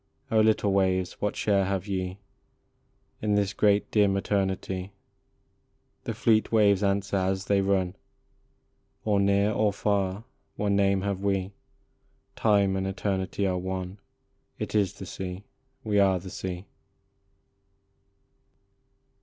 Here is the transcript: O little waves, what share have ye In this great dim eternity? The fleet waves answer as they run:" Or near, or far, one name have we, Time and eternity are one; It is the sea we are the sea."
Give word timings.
O 0.31 0.39
little 0.39 0.73
waves, 0.73 1.21
what 1.21 1.35
share 1.35 1.65
have 1.65 1.85
ye 1.85 2.17
In 3.21 3.35
this 3.35 3.53
great 3.53 3.91
dim 3.91 4.17
eternity? 4.17 4.93
The 6.05 6.15
fleet 6.15 6.51
waves 6.51 6.81
answer 6.81 7.17
as 7.17 7.45
they 7.45 7.61
run:" 7.61 7.95
Or 9.05 9.19
near, 9.19 9.51
or 9.51 9.71
far, 9.71 10.23
one 10.55 10.75
name 10.75 11.01
have 11.01 11.19
we, 11.21 11.51
Time 12.35 12.75
and 12.75 12.87
eternity 12.87 13.45
are 13.45 13.59
one; 13.59 13.99
It 14.57 14.73
is 14.73 14.93
the 14.93 15.05
sea 15.05 15.43
we 15.83 15.99
are 15.99 16.17
the 16.17 16.31
sea." 16.31 16.65